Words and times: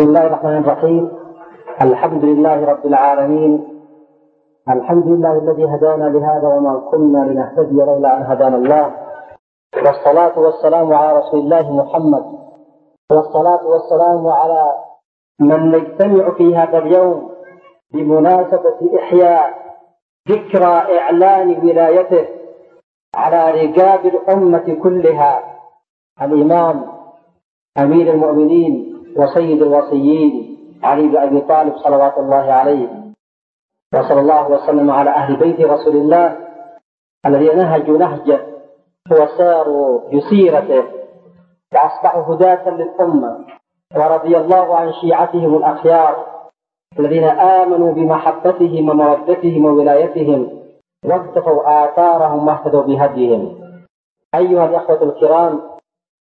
بسم 0.00 0.08
الله 0.08 0.26
الرحمن 0.26 0.56
الرحيم. 0.56 1.10
الحمد 1.82 2.24
لله 2.24 2.64
رب 2.64 2.86
العالمين. 2.86 3.52
الحمد 4.68 5.06
لله 5.06 5.32
الذي 5.38 5.64
هدانا 5.64 6.04
لهذا 6.04 6.48
وما 6.48 6.88
كنا 6.90 7.18
لنهتدي 7.18 7.74
لولا 7.74 8.16
أن 8.16 8.22
هدانا 8.22 8.56
الله. 8.56 8.94
والصلاة 9.76 10.38
والسلام 10.38 10.94
على 10.94 11.18
رسول 11.18 11.40
الله 11.40 11.72
محمد. 11.72 12.24
والصلاة 13.12 13.66
والسلام 13.66 14.28
على 14.28 14.72
من 15.40 15.70
نجتمع 15.70 16.30
في 16.30 16.56
هذا 16.56 16.78
اليوم 16.78 17.30
بمناسبة 17.92 18.78
إحياء 18.98 19.50
ذكرى 20.28 20.98
إعلان 20.98 21.48
ولايته 21.60 22.26
على 23.16 23.40
رقاب 23.50 24.06
الأمة 24.06 24.76
كلها. 24.82 25.44
الإمام 26.22 26.86
أمير 27.78 28.14
المؤمنين 28.14 28.89
وسيد 29.16 29.62
الوصيين 29.62 30.56
علي 30.82 31.08
بن 31.08 31.16
أبي 31.16 31.40
طالب 31.40 31.76
صلوات 31.76 32.18
الله 32.18 32.52
عليه. 32.52 32.88
وصلى 33.94 34.20
الله 34.20 34.50
وسلم 34.50 34.90
على 34.90 35.10
أهل 35.10 35.36
بيت 35.36 35.60
رسول 35.60 35.96
الله 35.96 36.36
الذين 37.26 37.56
نهجوا 37.56 37.98
نهجة 37.98 38.40
وساروا 39.10 40.00
بسيرته 40.10 40.84
فأصبحوا 41.72 42.34
هداة 42.34 42.70
للأمة 42.70 43.46
ورضي 43.96 44.36
الله 44.36 44.76
عن 44.76 44.92
شيعتهم 44.92 45.56
الأخيار 45.56 46.26
الذين 46.98 47.24
آمنوا 47.24 47.92
بمحبتهم 47.92 48.88
ومودتهم 48.88 49.64
وولايتهم 49.64 50.60
واقتفوا 51.04 51.84
آثارهم 51.84 52.46
واهتدوا 52.46 52.82
بهديهم. 52.82 53.60
أيها 54.34 54.64
الأخوة 54.64 55.02
الكرام 55.02 55.60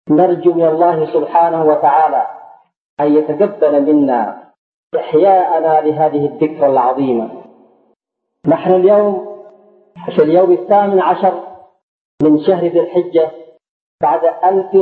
نرجو 0.09 0.53
من 0.53 0.65
الله 0.65 1.13
سبحانه 1.13 1.65
وتعالى 1.65 2.27
أن 2.99 3.13
يتقبل 3.13 3.93
منا 3.93 4.43
إحياءنا 4.95 5.81
لهذه 5.81 6.25
الذكرى 6.25 6.65
العظيمة. 6.65 7.29
نحن 8.47 8.71
اليوم 8.71 9.27
في 10.15 10.23
اليوم 10.23 10.51
الثامن 10.51 10.99
عشر 10.99 11.43
من 12.23 12.39
شهر 12.39 12.65
ذي 12.65 12.79
الحجة 12.79 13.31
بعد 14.01 14.21
ألف 14.43 14.75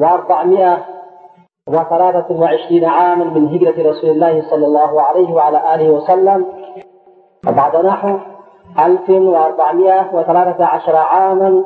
وأربعمائة 0.00 0.86
وثلاثة 1.68 2.34
وعشرين 2.34 2.84
عاما 2.84 3.24
من 3.24 3.48
هجرة 3.48 3.90
رسول 3.90 4.10
الله 4.10 4.50
صلى 4.50 4.66
الله 4.66 5.02
عليه 5.02 5.32
وعلى 5.32 5.74
آله 5.74 5.90
وسلم 5.90 6.46
وبعد 7.48 7.76
نحو 7.76 8.18
ألف 8.78 9.10
وأربعمائة 9.10 10.14
وثلاثة 10.14 10.64
عشر 10.64 10.96
عاما 10.96 11.64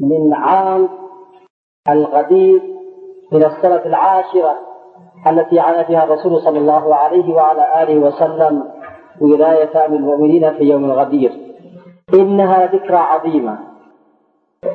من 0.00 0.34
عام 0.34 0.88
الغدير 1.88 2.62
من 3.32 3.44
السنة 3.44 3.86
العاشرة 3.86 4.69
التي 5.26 5.60
عانى 5.60 5.84
فيها 5.84 6.04
الرسول 6.04 6.40
صلى 6.40 6.58
الله 6.58 6.94
عليه 6.94 7.34
وعلى 7.34 7.82
آله 7.82 7.98
وسلم 7.98 8.64
ولاية 9.20 9.86
أمير 9.86 9.98
المؤمنين 9.98 10.52
في 10.54 10.64
يوم 10.64 10.84
الغدير. 10.84 11.32
إنها 12.14 12.66
لذكرى 12.66 12.96
عظيمة. 12.96 13.58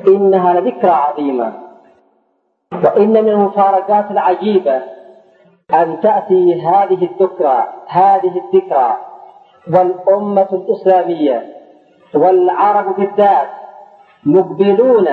إنها 0.08 0.60
لذكرى 0.60 0.90
عظيمة. 0.90 1.52
وإن 2.84 3.10
من 3.10 3.28
المفارقات 3.28 4.10
العجيبة 4.10 4.82
أن 5.74 6.00
تأتي 6.00 6.62
هذه 6.62 7.08
الذكرى 7.12 7.68
هذه 7.88 8.42
الذكرى 8.44 8.96
والأمة 9.74 10.48
الإسلامية 10.52 11.56
والعرب 12.14 12.96
بالذات 12.96 13.48
مقبلون 14.26 15.08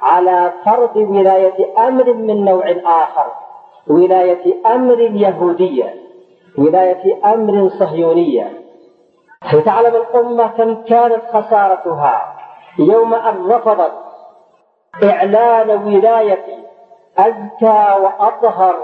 على 0.00 0.52
فرض 0.64 0.96
ولاية 0.96 1.88
أمر 1.88 2.12
من 2.14 2.44
نوع 2.44 2.70
آخر. 2.84 3.45
ولاية 3.88 4.54
أمر 4.66 5.00
يهودية 5.00 5.94
ولاية 6.58 7.34
أمر 7.34 7.68
صهيونية. 7.68 8.52
لتعلم 9.52 9.94
الأمة 9.96 10.46
كم 10.46 10.74
كانت 10.74 11.22
خسارتها 11.32 12.34
يوم 12.78 13.14
أن 13.14 13.46
رفضت 13.46 13.92
إعلان 15.04 15.70
ولاية 15.70 16.44
أزكى 17.18 17.86
وأطهر 18.02 18.74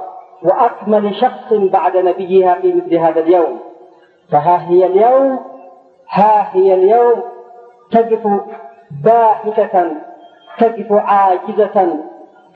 وأكمل 0.42 1.14
شخص 1.14 1.52
بعد 1.52 1.96
نبيها 1.96 2.54
في 2.54 2.72
مثل 2.72 2.94
هذا 2.94 3.20
اليوم؟ 3.20 3.58
فها 4.32 4.68
هي 4.68 4.86
اليوم 4.86 5.38
ها 6.10 6.56
هي 6.56 6.74
اليوم 6.74 7.22
تقف 7.92 8.26
باحثة 9.04 9.92
تقف 10.58 10.92
عاجزة 10.92 11.98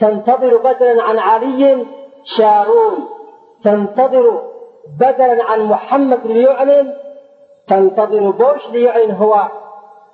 تنتظر 0.01 0.57
بدلا 0.57 1.03
عن 1.03 1.19
علي 1.19 1.87
شارون 2.39 3.09
تنتظر 3.65 4.43
بدلا 5.01 5.45
عن 5.45 5.61
محمد 5.63 6.27
ليعلن 6.27 6.95
تنتظر 7.69 8.31
بوش 8.31 8.71
ليعلن 8.73 9.11
هو 9.11 9.49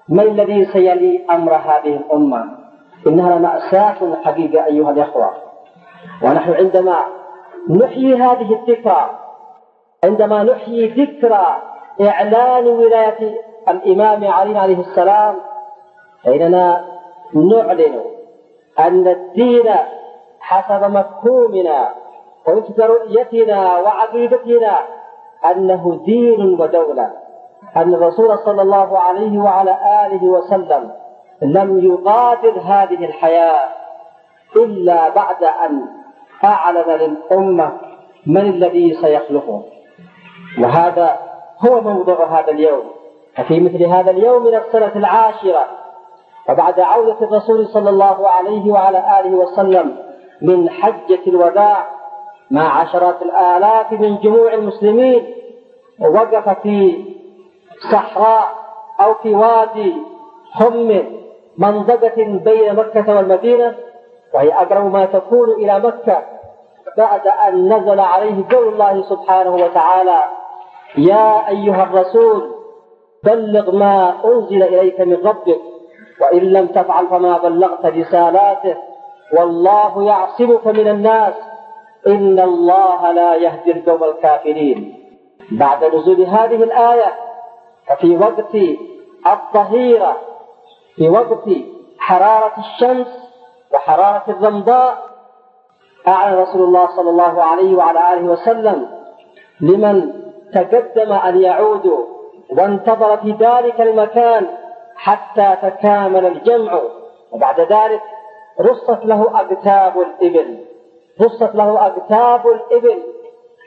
من 0.09 0.21
الذي 0.21 0.65
سيلي 0.65 1.27
أمر 1.31 1.55
هذه 1.55 1.97
الأمة. 1.97 2.45
إنها 3.07 3.39
مأساة 3.39 4.23
حقيقة 4.25 4.65
أيها 4.67 4.91
الإخوة. 4.91 5.31
ونحن 6.23 6.53
عندما 6.53 6.97
نحيي 7.71 8.15
هذه 8.15 8.55
الذكرى 8.55 9.11
عندما 10.05 10.43
نحيي 10.43 10.87
ذكرى 10.87 11.63
إعلان 12.01 12.67
ولاية 12.67 13.41
الإمام 13.69 14.25
علي 14.25 14.59
عليه 14.59 14.81
السلام 14.81 15.37
فإننا 16.25 16.85
نعلن 17.35 18.01
أن 18.79 19.09
الدين 19.09 19.71
حسب 20.41 20.85
مفهومنا. 20.85 22.02
ووفق 22.49 22.85
رؤيتنا 22.87 23.79
وعقيدتنا 23.79 24.79
أنه 25.51 26.01
دين 26.05 26.61
ودولة 26.61 27.11
أن 27.77 27.95
الرسول 27.95 28.39
صلى 28.39 28.63
الله 28.63 28.99
عليه 28.99 29.39
وعلى 29.39 29.79
آله 30.07 30.25
وسلم 30.25 30.93
لم 31.43 31.79
يغادر 31.79 32.61
هذه 32.61 33.05
الحياة 33.05 33.69
إلا 34.57 35.09
بعد 35.09 35.45
أن 35.45 35.87
أعلن 36.45 36.91
للأمة 36.91 37.73
من 38.27 38.41
الذي 38.41 38.95
سيخلقه. 38.95 39.63
وهذا 40.59 41.17
هو 41.67 41.81
موضوع 41.81 42.41
هذا 42.41 42.51
اليوم. 42.51 42.83
ففي 43.37 43.61
مثل 43.61 43.83
هذا 43.83 44.11
اليوم 44.11 44.45
من 44.45 44.55
السنة 44.55 44.93
العاشرة 44.97 45.67
وبعد 46.49 46.81
عودة 46.81 47.17
الرسول 47.21 47.67
صلى 47.67 47.91
الله 47.91 48.29
عليه 48.29 48.73
وعلى 48.73 49.21
آله 49.21 49.31
وسلم 49.37 49.97
من 50.43 50.71
حجة 50.71 51.21
الوداع 51.27 51.87
مع 52.53 52.81
عشرات 52.81 53.23
الآلاف 53.23 53.93
من 53.93 54.17
جموع 54.19 54.55
المسلمين 54.55 55.35
وقف 56.01 56.49
في 56.63 57.05
صحراء 57.93 58.49
أو 59.01 59.15
في 59.15 59.35
وادي 59.35 59.93
خم 60.55 61.03
منضدة 61.59 62.15
بين 62.17 62.75
مكة 62.75 63.17
والمدينة 63.17 63.75
وهي 64.35 64.53
أقرب 64.53 64.93
ما 64.93 65.05
تكون 65.05 65.51
إلى 65.51 65.79
مكة 65.79 66.23
بعد 66.99 67.27
أن 67.49 67.73
نزل 67.73 68.01
عليه 68.01 68.45
قول 68.53 68.69
الله 68.69 69.03
سبحانه 69.03 69.55
وتعالى 69.55 70.19
يا 70.99 71.49
أيها 71.49 71.83
الرسول 71.83 72.51
بلغ 73.25 73.71
ما 73.77 74.15
أنزل 74.25 74.63
إليك 74.63 75.01
من 75.01 75.19
ربك 75.27 75.61
وإن 76.21 76.39
لم 76.39 76.67
تفعل 76.67 77.07
فما 77.09 77.39
بلغت 77.39 77.87
رسالاته 77.87 78.77
والله 79.39 80.03
يعصمك 80.03 80.67
من 80.67 80.89
الناس. 80.89 81.35
إن 82.07 82.41
الله 82.41 83.13
لا 83.13 83.35
يهدي 83.35 83.73
القوم 83.73 84.05
الكافرين. 84.05 84.99
بعد 85.53 85.85
نزول 85.85 86.21
هذه 86.21 86.63
الآية 86.63 87.15
ففي 87.89 88.17
وقت 88.17 88.55
الظهيرة 89.27 90.17
في 90.97 91.09
وقت 91.09 91.45
حرارة 91.99 92.53
الشمس 92.59 93.07
وحرارة 93.75 94.25
الرمضاء 94.29 94.99
أعلن 96.09 96.39
رسول 96.39 96.63
الله 96.63 96.87
صلى 96.97 97.11
الله 97.11 97.43
عليه 97.43 97.77
وعلى 97.77 98.13
آله 98.13 98.23
وسلم 98.33 98.89
لمن 99.61 100.13
تقدم 100.55 101.13
أن 101.13 101.41
يعودوا 101.41 102.07
وانتظر 102.51 103.17
في 103.17 103.33
ذلك 103.33 103.81
المكان 103.81 104.47
حتى 104.97 105.57
تكامل 105.63 106.27
الجمع. 106.27 106.81
وبعد 107.33 107.61
ذلك 107.61 108.03
رصت 108.61 109.05
له 109.05 109.41
أكتاب 109.41 110.01
الإبل. 110.01 110.65
رصت 111.21 111.55
له 111.55 111.87
أكتاب 111.87 112.47
الإبل 112.47 113.03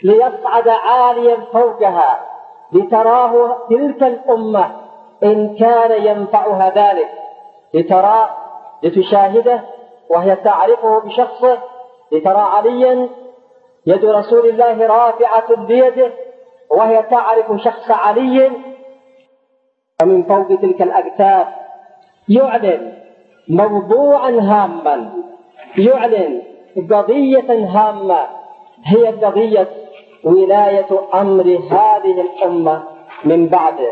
ليصعد 0.04 0.68
عاليا 0.68 1.38
فوقها 1.54 2.20
لتراه 2.72 3.58
تلك 3.70 4.04
الأمة 4.04 4.72
إن 5.24 5.56
كان 5.56 6.06
ينفعها 6.06 6.70
ذلك. 6.70 7.10
لترى 7.74 8.30
لتشاهده 8.84 9.62
وهي 10.10 10.36
تعرفه 10.36 11.00
بشخصه. 11.00 11.58
لترى 12.12 12.40
عليا 12.40 13.10
يد 13.86 14.06
رسول 14.06 14.50
الله 14.50 14.88
رافعة 14.88 15.56
بيده 15.56 16.12
وهي 16.72 17.04
تعرف 17.04 17.62
شخص 17.62 17.92
علي. 17.92 18.52
ومن 20.04 20.24
فوق 20.24 20.48
تلك 20.48 20.82
الأكتاف 20.82 21.48
يعلن 22.30 22.94
موضوعا 23.50 24.30
هاما 24.30 25.14
يعلن 25.78 26.42
قضية 26.76 27.68
هامة 27.78 28.28
هي 28.86 29.08
قضية 29.08 29.68
ولاية 30.24 30.88
أمر 31.14 31.60
هذه 31.72 32.22
الأمة 32.22 32.84
من 33.26 33.48
بعده. 33.48 33.92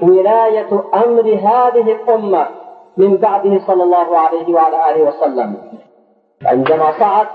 ولاية 0.00 0.84
أمر 0.94 1.22
هذه 1.42 1.92
الأمة 1.92 2.46
من 2.96 3.16
بعده 3.16 3.58
صلى 3.66 3.82
الله 3.82 4.18
عليه 4.18 4.54
وعلى 4.54 4.90
آله 4.90 5.02
وسلم. 5.08 5.56
عندما 6.44 6.92
صعد 7.00 7.26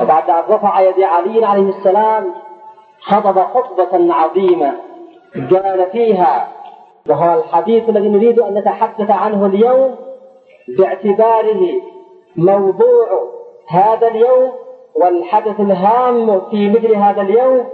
وبعد 0.00 0.30
أن 0.30 0.42
رفع 0.48 0.80
يد 0.80 1.00
علي 1.00 1.44
عليه 1.46 1.68
السلام 1.68 2.34
خطب 3.00 3.38
خطبة 3.38 4.14
عظيمة 4.14 4.72
قال 5.34 5.90
فيها 5.92 6.48
وهو 7.08 7.38
الحديث 7.38 7.88
الذي 7.88 8.08
نريد 8.08 8.38
أن 8.40 8.54
نتحدث 8.54 9.10
عنه 9.10 9.46
اليوم 9.46 9.94
باعتباره 10.78 11.70
موضوع 12.36 13.06
هذا 13.68 14.08
اليوم 14.08 14.52
والحدث 14.94 15.60
الهام 15.60 16.40
في 16.50 16.68
مثل 16.68 16.94
هذا 16.94 17.22
اليوم 17.22 17.64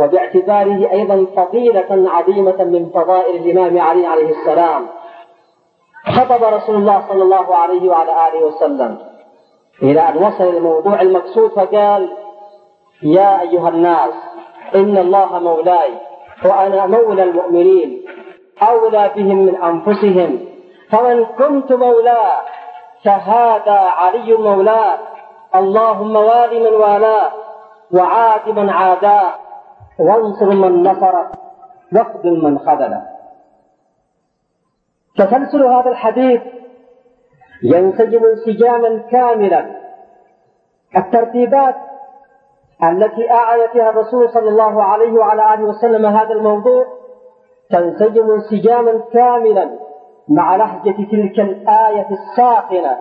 وباعتباره 0.00 0.90
أيضا 0.92 1.26
فضيلة 1.36 2.10
عظيمة 2.10 2.64
من 2.64 2.90
فضائل 2.94 3.36
الإمام 3.36 3.78
علي 3.80 4.06
عليه 4.06 4.30
السلام. 4.30 4.86
خطب 6.06 6.44
رسول 6.44 6.74
الله 6.76 7.04
صلى 7.08 7.22
الله 7.22 7.54
عليه 7.54 7.88
وعلى 7.90 8.28
آله 8.28 8.46
وسلم. 8.46 8.98
إلى 9.82 10.00
أن 10.08 10.16
وصل 10.16 10.44
الموضوع 10.44 11.00
المقصود 11.00 11.50
فقال 11.50 12.08
يا 13.02 13.40
أيها 13.40 13.68
الناس 13.68 14.14
إن 14.74 14.98
الله 14.98 15.38
مولاي 15.38 15.90
وأنا 16.44 16.86
مولى 16.86 17.22
المؤمنين 17.22 18.04
أولى 18.62 19.10
بهم 19.16 19.36
من 19.46 19.56
أنفسهم 19.56 20.40
فمن 20.90 21.24
كنت 21.24 21.72
مولاه 21.72 22.40
فهذا 23.04 23.78
علي 24.00 24.34
مولاه 24.36 24.98
اللهم 25.54 26.16
وال 26.16 26.60
من 26.60 26.74
والاه 26.74 27.32
وعاد 27.94 28.48
من 28.48 28.70
عاداه. 28.70 29.34
وانصر 29.98 30.46
من 30.46 30.82
نصره 30.82 31.30
واخذل 31.92 32.44
من 32.44 32.58
خذله. 32.58 33.02
تسلسل 35.16 35.62
هذا 35.64 35.90
الحديث 35.90 36.42
ينسجم 37.62 38.24
انسجاما 38.24 39.02
كاملا. 39.10 39.66
الترتيبات 40.96 41.76
التي 42.82 43.30
أعاد 43.30 43.70
فيها 43.70 43.90
الرسول 43.90 44.30
صلى 44.30 44.48
الله 44.48 44.82
عليه 44.82 45.12
وعلى 45.12 45.54
آله 45.54 45.64
وسلم 45.64 46.06
هذا 46.06 46.32
الموضوع 46.32 46.86
تنسجم 47.70 48.30
انسجاما 48.30 49.02
كاملا. 49.12 49.87
مع 50.28 50.56
لهجة 50.56 51.06
تلك 51.10 51.40
الآية 51.40 52.06
الساخنة. 52.10 52.98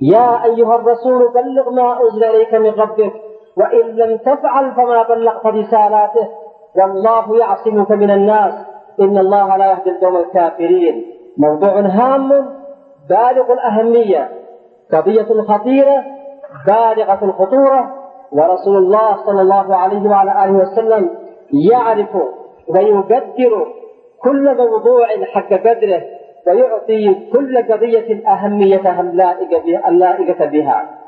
يا 0.00 0.44
أيها 0.44 0.76
الرسول 0.76 1.32
بلغ 1.34 1.70
ما 1.70 1.98
أنزل 2.00 2.24
إليك 2.24 2.54
من 2.54 2.70
ربك 2.70 3.12
وإن 3.56 3.86
لم 3.86 4.16
تفعل 4.16 4.74
فما 4.74 5.02
بلغت 5.02 5.46
رسالاته. 5.46 6.28
والله 6.76 7.38
يعصمك 7.38 7.90
من 7.90 8.10
الناس. 8.10 8.54
إن 9.00 9.18
الله 9.18 9.56
لا 9.56 9.70
يهدي 9.70 9.90
القوم 9.90 10.16
الكافرين. 10.16 11.04
موضوع 11.38 11.80
هام 11.80 12.28
بالغ 13.08 13.52
الأهمية. 13.52 14.28
قضية 14.92 15.42
خطيرة 15.42 16.04
بالغة 16.66 17.24
الخطورة. 17.24 17.94
ورسول 18.32 18.76
الله 18.76 19.16
صلى 19.26 19.40
الله 19.40 19.76
عليه 19.76 20.10
وعلى 20.10 20.44
آله 20.44 20.52
وسلم 20.52 21.10
يعرف 21.70 22.16
ويقدر 22.68 23.66
كل 24.22 24.56
موضوع 24.56 25.06
حق 25.34 25.52
قدره 25.52 26.02
ويعطي 26.46 27.30
كل 27.32 27.72
قضية 27.72 28.28
أهميتها 28.28 29.00
اللائقة 29.88 30.46
بها. 30.46 30.98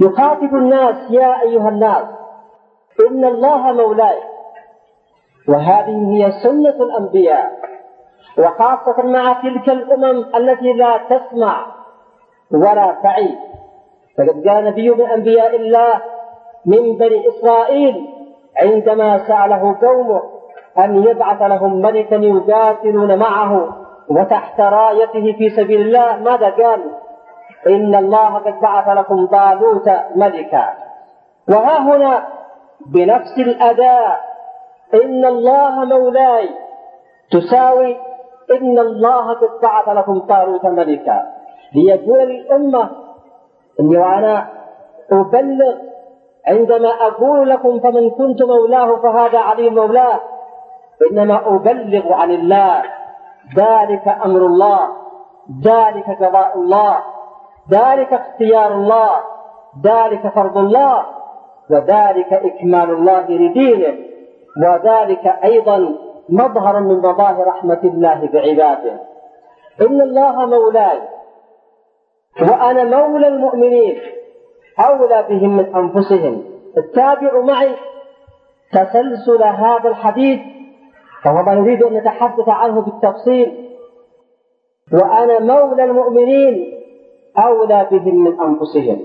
يخاطب 0.00 0.54
الناس 0.54 1.10
يا 1.10 1.42
أيها 1.42 1.68
الناس 1.68 2.06
إن 3.10 3.24
الله 3.24 3.72
مولاي 3.72 4.18
وهذه 5.48 6.16
هي 6.16 6.32
سنة 6.42 6.76
الأنبياء 6.84 7.58
وخاصة 8.38 9.02
مع 9.02 9.32
تلك 9.42 9.68
الأمم 9.68 10.24
التي 10.36 10.72
لا 10.72 10.96
تسمع 10.96 11.66
ولا 12.52 12.96
تعي. 13.02 13.38
فقد 14.18 14.48
قال 14.48 14.64
نبي 14.64 14.90
من 14.90 15.06
أنبياء 15.06 15.56
الله 15.56 16.02
من 16.66 16.96
بني 16.96 17.28
إسرائيل 17.28 18.06
عندما 18.56 19.18
سأله 19.28 19.78
قومه 19.82 20.37
أن 20.78 21.02
يبعث 21.02 21.42
لهم 21.42 21.80
ملكا 21.80 22.14
يقاتلون 22.14 23.18
معه 23.18 23.76
وتحت 24.10 24.60
رايته 24.60 25.32
في 25.38 25.50
سبيل 25.50 25.80
الله. 25.80 26.16
ماذا 26.16 26.50
قال؟ 26.50 26.80
إن 27.66 27.94
الله 27.94 28.34
قد 28.34 28.60
بعث 28.60 28.88
لكم 28.88 29.26
طالوت 29.26 29.90
ملكا. 30.16 30.68
وها 31.48 31.78
هنا 31.78 32.28
بنفس 32.86 33.38
الأداء. 33.38 34.20
إن 34.94 35.24
الله 35.24 35.84
مولاي 35.84 36.48
تساوي 37.30 37.96
إن 38.50 38.78
الله 38.78 39.32
قد 39.32 39.60
بعث 39.62 39.88
لكم 39.88 40.18
طالوت 40.18 40.66
ملكا. 40.66 41.26
ليقول 41.74 42.18
للأمة 42.18 42.90
إني 43.80 43.96
وأنا 43.98 44.46
أبلغ 45.12 45.74
عندما 46.46 46.88
أقول 46.88 47.48
لكم 47.48 47.80
فمن 47.80 48.10
كنت 48.10 48.42
مولاه 48.42 48.96
فهذا 48.96 49.38
علي 49.38 49.70
مولاه. 49.70 50.20
إنما 51.10 51.46
أبلغ 51.46 52.12
عن 52.12 52.30
الله. 52.30 52.82
ذلك 53.56 54.08
أمر 54.24 54.46
الله. 54.46 54.88
ذلك 55.64 56.22
قضاء 56.22 56.58
الله. 56.58 57.02
ذلك 57.70 58.12
اختيار 58.12 58.74
الله. 58.74 59.10
ذلك 59.84 60.28
فرض 60.34 60.58
الله. 60.58 61.06
وذلك 61.70 62.32
إكمال 62.32 62.90
الله 62.90 63.26
لدينه. 63.30 63.94
وذلك 64.62 65.26
أيضا 65.44 65.94
مظهر 66.28 66.80
من 66.80 66.98
مظاهر 66.98 67.46
رحمة 67.46 67.80
الله 67.84 68.28
بعباده. 68.32 69.00
إن 69.80 70.00
الله 70.00 70.46
مولاي 70.46 70.98
وأنا 72.40 72.84
مولى 72.84 73.28
المؤمنين 73.28 73.98
أولى 74.80 75.24
بهم 75.28 75.56
من 75.56 75.76
أنفسهم. 75.76 76.44
اتابعوا 76.76 77.44
معي 77.44 77.74
تسلسل 78.72 79.42
هذا 79.42 79.88
الحديث 79.88 80.40
فهو 81.24 81.42
ما 81.42 81.54
نريد 81.54 81.82
أن 81.82 81.92
نتحدث 81.94 82.48
عنه 82.48 82.80
بالتفصيل. 82.80 83.68
وأنا 84.92 85.38
مولى 85.40 85.84
المؤمنين 85.84 86.74
أولى 87.38 87.86
بهم 87.90 88.24
من 88.24 88.40
أنفسهم. 88.40 88.98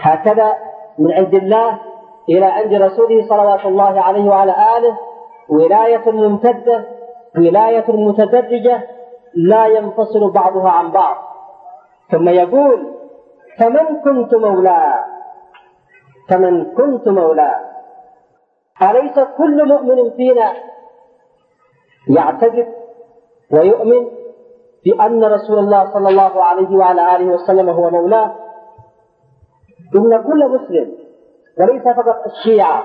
هكذا 0.00 0.52
من 0.98 1.12
عند 1.12 1.34
الله 1.34 1.80
إلى 2.28 2.44
عند 2.44 2.74
رسوله 2.74 3.28
صلوات 3.28 3.64
الله 3.66 4.00
عليه 4.00 4.24
وعلى 4.24 4.54
آله 4.78 4.98
ولاية 5.48 6.10
ممتدة 6.10 6.84
ولاية 7.38 7.84
متدرجة 7.88 8.82
لا 9.34 9.66
ينفصل 9.66 10.30
بعضها 10.30 10.70
عن 10.70 10.90
بعض. 10.90 11.16
ثم 12.10 12.28
يقول 12.28 12.94
فمن 13.58 14.00
كنت 14.04 14.34
مولاه 14.34 15.04
فمن 16.30 16.64
كنت 16.64 17.08
مولاه 17.08 17.60
أليس 18.82 19.18
كل 19.38 19.68
مؤمن 19.68 20.10
فينا 20.10 20.52
يعتقد 22.08 22.66
ويؤمن 23.52 24.08
بأن 24.84 25.24
رسول 25.24 25.58
الله 25.58 25.92
صلى 25.92 26.08
الله 26.08 26.44
عليه 26.44 26.76
وعلى 26.76 27.16
آله 27.16 27.34
وسلم 27.34 27.68
هو 27.68 27.90
مولاه. 27.90 28.32
إن 29.96 30.22
كل 30.22 30.48
مسلم 30.48 30.92
وليس 31.60 31.82
فقط 31.82 32.16
الشيعة 32.26 32.84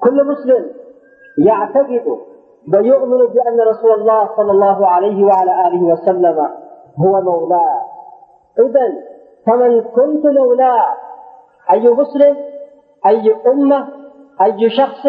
كل 0.00 0.26
مسلم 0.26 0.70
يعتقد 1.38 2.18
ويؤمن 2.74 3.26
بأن 3.26 3.60
رسول 3.60 3.90
الله 3.90 4.28
صلى 4.36 4.52
الله 4.52 4.86
عليه 4.86 5.24
وعلى 5.24 5.68
آله 5.68 5.82
وسلم 5.82 6.38
هو 6.98 7.20
مولاه. 7.20 7.80
إذا 8.58 8.92
فمن 9.46 9.80
كنت 9.80 10.26
مولاه 10.26 10.94
أي 11.70 11.88
مسلم 11.88 12.36
أي 13.06 13.36
أمة 13.46 13.88
أي 14.42 14.70
شخص 14.70 15.06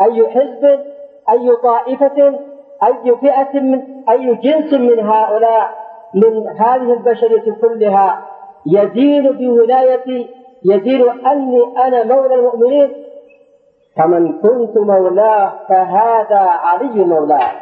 أي 0.00 0.28
حزب 0.30 0.91
أي 1.30 1.56
طائفة 1.62 2.38
أي 2.86 3.16
فئة 3.20 3.60
من 3.60 3.82
أي 4.08 4.34
جنس 4.34 4.72
من 4.72 5.00
هؤلاء 5.00 5.70
من 6.14 6.48
هذه 6.48 6.92
البشرية 6.92 7.52
كلها 7.60 8.22
يدين 8.66 9.32
بولايتي 9.32 10.30
يدين 10.64 11.26
أني 11.26 11.62
أنا 11.86 12.04
مولى 12.04 12.34
المؤمنين. 12.34 12.92
فمن 13.96 14.32
كنت 14.40 14.78
مولاه 14.78 15.52
فهذا 15.68 16.38
علي 16.38 17.04
مولاه. 17.04 17.52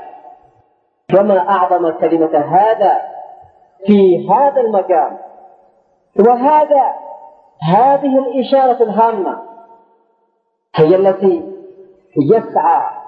وما 1.18 1.38
أعظم 1.48 1.90
كلمة 1.90 2.38
هذا 2.38 2.92
في 3.86 4.28
هذا 4.30 4.60
المكان 4.60 5.16
وهذا 6.28 6.94
هذه 7.62 8.18
الإشارة 8.18 8.82
الهامة 8.82 9.42
هي 10.74 10.96
التي 10.96 11.52
يسعى 12.16 12.99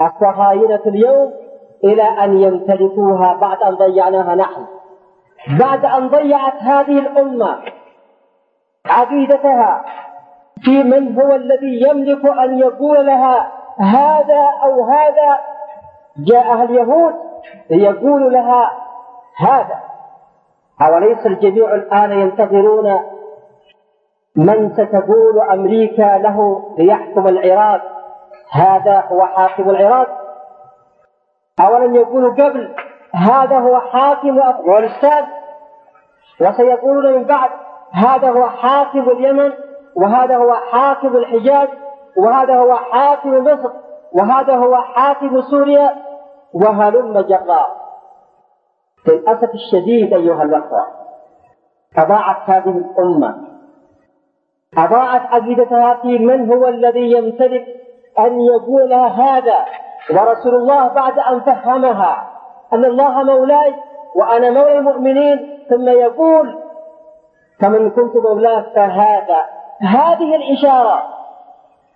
الصهاينة 0.00 0.80
اليوم 0.86 1.32
إلى 1.84 2.02
أن 2.02 2.38
يمتلكوها 2.38 3.34
بعد 3.34 3.62
أن 3.62 3.74
ضيعناها 3.74 4.34
نحن. 4.34 4.66
بعد 5.60 5.84
أن 5.84 6.08
ضيعت 6.08 6.62
هذه 6.62 6.98
الأمة 6.98 7.58
عقيدتها 8.86 9.84
في 10.64 10.82
من 10.82 11.20
هو 11.20 11.34
الذي 11.34 11.82
يملك 11.88 12.24
أن 12.38 12.58
يقول 12.58 13.06
لها 13.06 13.52
هذا 13.78 14.48
أو 14.64 14.84
هذا 14.84 15.38
جاءها 16.18 16.64
اليهود 16.64 17.14
ليقول 17.70 18.32
لها 18.32 18.70
هذا. 19.36 19.80
أوليس 20.82 21.26
الجميع 21.26 21.74
الآن 21.74 22.12
ينتظرون 22.12 23.00
من 24.36 24.72
ستقول 24.72 25.40
أمريكا 25.52 26.18
له 26.18 26.62
ليحكم 26.78 27.26
العراق؟ 27.28 27.95
هذا 28.50 29.00
هو 29.00 29.26
حاكم 29.26 29.70
العراق. 29.70 30.08
أولم 31.60 31.94
يقولوا 31.94 32.32
قبل 32.32 32.74
هذا 33.14 33.58
هو 33.58 33.80
حاكم 33.80 34.38
أفغانستان. 34.38 35.26
وسيقولون 36.40 37.12
من 37.12 37.24
بعد 37.24 37.50
هذا 37.92 38.30
هو 38.30 38.48
حاكم 38.48 39.10
اليمن 39.10 39.52
وهذا 39.96 40.36
هو 40.36 40.54
حاكم 40.54 41.16
الحجاز 41.16 41.68
وهذا 42.16 42.56
هو 42.56 42.76
حاكم 42.76 43.44
مصر 43.44 43.70
وهذا 44.12 44.56
هو 44.56 44.76
حاكم 44.76 45.42
سوريا. 45.42 45.96
وهلم 46.54 47.20
جرا. 47.20 47.66
للأسف 49.08 49.50
الشديد 49.54 50.14
أيها 50.14 50.42
الأخوة 50.42 50.86
أضاعت 51.98 52.50
هذه 52.50 52.70
الأمة. 52.70 53.36
أضاعت 54.78 55.20
عقيدتها 55.20 55.94
في 55.94 56.18
من 56.18 56.52
هو 56.52 56.68
الذي 56.68 57.12
يمتلك 57.12 57.85
أن 58.18 58.40
يقول 58.40 58.92
هذا 58.92 59.64
ورسول 60.10 60.54
الله 60.54 60.88
بعد 60.88 61.18
أن 61.18 61.40
فهمها 61.40 62.26
أن 62.72 62.84
الله 62.84 63.22
مولاي 63.22 63.74
وأنا 64.16 64.50
مولى 64.50 64.78
المؤمنين 64.78 65.58
ثم 65.70 65.88
يقول 65.88 66.58
فمن 67.60 67.90
كنت 67.90 68.16
مولاه 68.16 68.64
فهذا. 68.74 69.36
هذه 69.80 70.36
الإشارة 70.36 71.02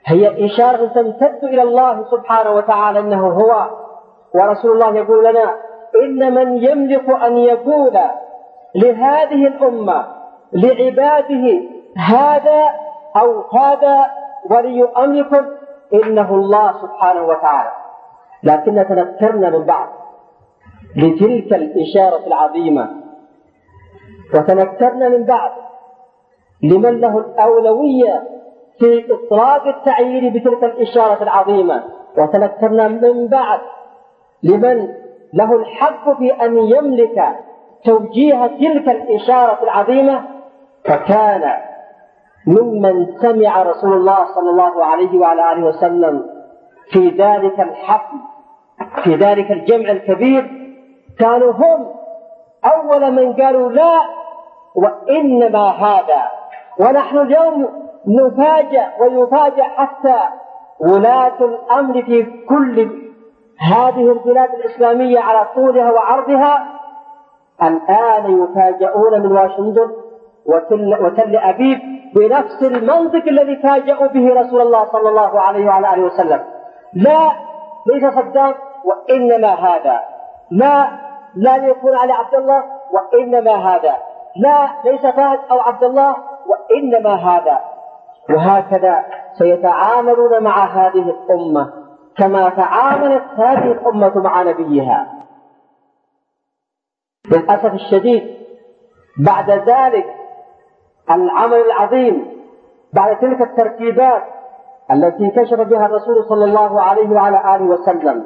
هي 0.06 0.46
إشارة 0.46 0.86
تمتد 0.86 1.44
إلى 1.44 1.62
الله 1.62 2.04
سبحانه 2.10 2.50
وتعالى 2.50 2.98
أنه 2.98 3.28
هو. 3.28 3.66
ورسول 4.34 4.70
الله 4.72 4.94
يقول 4.96 5.24
لنا 5.24 5.54
إن 6.02 6.34
من 6.34 6.64
يملك 6.64 7.10
أن 7.10 7.36
يقول 7.38 7.98
لهذه 8.74 9.46
الأمة 9.46 10.06
لعباده 10.52 11.60
هذا 11.96 12.68
أو 13.16 13.44
هذا 13.58 14.06
ولي 14.50 14.88
أمركم 14.96 15.46
إنه 15.94 16.34
الله 16.34 16.72
سبحانه 16.82 17.22
وتعالى. 17.22 17.72
لكن 18.42 18.86
تذكرنا 18.88 19.50
من 19.50 19.64
بعض 19.64 19.88
لتلك 20.96 21.54
الإشارة 21.54 22.26
العظيمة. 22.26 22.90
وتنكرنا 24.34 25.08
من 25.08 25.24
بعد 25.24 25.50
لمن 26.62 27.00
له 27.00 27.18
الأولوية 27.18 28.28
في 28.78 29.12
إطلاق 29.12 29.66
التعيين 29.66 30.32
بتلك 30.32 30.64
الإشارة 30.64 31.22
العظيمة. 31.22 31.84
وتنكرنا 32.18 32.88
من 32.88 33.28
بعد 33.28 33.60
لمن 34.42 34.88
له 35.34 35.56
الحق 35.56 36.18
في 36.18 36.32
أن 36.32 36.58
يملك 36.58 37.36
توجيه 37.84 38.46
تلك 38.46 38.88
الإشارة 38.88 39.62
العظيمة. 39.62 40.22
فكان 40.84 41.69
ممن 42.46 43.06
سمع 43.20 43.62
رسول 43.62 43.92
الله 43.92 44.24
صلى 44.34 44.50
الله 44.50 44.84
عليه 44.84 45.18
وعلى 45.18 45.52
آله 45.52 45.66
وسلم 45.66 46.26
في 46.90 47.08
ذلك 47.08 47.60
الحفل 47.60 48.16
في 49.04 49.14
ذلك 49.14 49.50
الجمع 49.50 49.90
الكبير 49.90 50.50
كانوا 51.18 51.52
هم 51.52 51.86
أول 52.64 53.12
من 53.12 53.32
قالوا 53.32 53.72
لا 53.72 54.00
وإنما 54.74 55.68
هذا 55.68 56.22
ونحن 56.80 57.18
اليوم 57.18 57.68
نفاجأ 58.06 58.92
ويفاجأ 59.00 59.62
حتى 59.62 60.16
ولاة 60.80 61.44
الأمر 61.44 62.02
في 62.02 62.22
كل 62.48 62.88
هذه 63.58 64.12
البلاد 64.12 64.54
الإسلامية 64.54 65.20
على 65.20 65.48
طولها 65.54 65.90
وعرضها 65.90 66.66
الآن 67.62 68.42
يفاجؤون 68.42 69.20
من 69.20 69.32
واشنطن 69.32 69.90
وتل, 70.46 71.04
وتل 71.04 71.36
أبيب 71.36 71.78
بنفس 72.14 72.62
المنطق 72.62 73.28
الذي 73.28 73.56
فاجأوا 73.56 74.06
به 74.06 74.40
رسول 74.40 74.60
الله 74.60 74.84
صلى 74.92 75.08
الله 75.08 75.40
عليه 75.40 75.66
وعلى 75.66 75.94
آله 75.94 76.02
وسلم. 76.02 76.44
لا 76.94 77.30
ليس 77.86 78.14
صدام 78.14 78.54
وإنما 78.84 79.48
هذا. 79.48 80.00
لا 80.50 80.88
لا 81.34 81.56
يكون 81.56 81.96
على 81.96 82.12
عبد 82.12 82.34
الله 82.34 82.64
وإنما 82.92 83.54
هذا. 83.54 83.96
لا 84.36 84.68
ليس 84.84 85.06
فهد 85.06 85.38
أو 85.50 85.60
عبد 85.60 85.84
الله 85.84 86.16
وإنما 86.46 87.14
هذا. 87.14 87.60
وهكذا 88.30 89.04
سيتعاملون 89.38 90.42
مع 90.42 90.64
هذه 90.64 91.10
الأمة 91.10 91.72
كما 92.16 92.48
تعاملت 92.48 93.24
هذه 93.36 93.72
الأمة 93.72 94.18
مع 94.18 94.42
نبيها. 94.42 95.06
للأسف 97.32 97.74
الشديد 97.74 98.36
بعد 99.24 99.50
ذلك 99.50 100.19
العمل 101.10 101.60
العظيم 101.60 102.40
بعد 102.92 103.18
تلك 103.18 103.40
الترتيبات 103.42 104.22
التي 104.90 105.30
كشف 105.30 105.60
بها 105.60 105.86
الرسول 105.86 106.24
صلى 106.28 106.44
الله 106.44 106.80
عليه 106.82 107.10
وعلى 107.10 107.56
آله 107.56 107.64
وسلم 107.64 108.24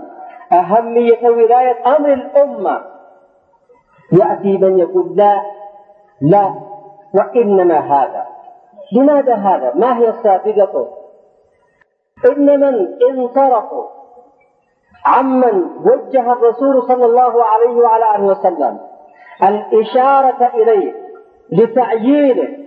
أهمية 0.52 1.28
ولاية 1.28 1.96
أمر 1.96 2.12
الأمة 2.12 2.80
يأتي 4.12 4.58
من 4.58 4.78
يقول 4.78 5.16
لا 5.16 5.42
لا 6.20 6.54
وإنما 7.14 7.78
هذا 7.78 8.26
لماذا 8.92 9.34
هذا؟ 9.34 9.72
ما 9.74 9.98
هي 9.98 10.12
سابقته؟ 10.22 10.88
إن 12.30 12.60
من 12.60 12.88
انصرفوا 13.10 13.84
عمن 15.06 15.64
وجه 15.84 16.32
الرسول 16.32 16.82
صلى 16.82 17.04
الله 17.04 17.44
عليه 17.44 17.76
وعلى 17.76 18.16
آله 18.16 18.24
وسلم 18.24 18.78
الإشارة 19.42 20.50
إليه 20.54 20.94
لتعيينه 21.52 22.63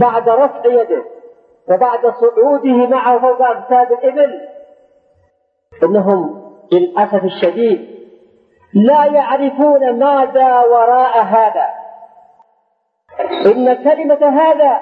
بعد 0.00 0.28
رفع 0.28 0.66
يده 0.66 1.04
وبعد 1.70 2.00
صعوده 2.06 2.86
معه 2.86 3.18
فوق 3.18 3.42
أجساد 3.42 3.92
الإبل 3.92 4.40
إنهم 5.82 6.42
للأسف 6.72 7.24
الشديد 7.24 7.92
لا 8.74 9.04
يعرفون 9.04 9.98
ماذا 9.98 10.60
وراء 10.60 11.22
هذا. 11.22 11.66
إن 13.46 13.74
كلمة 13.74 14.28
هذا 14.28 14.80